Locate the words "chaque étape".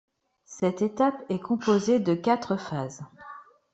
0.47-1.23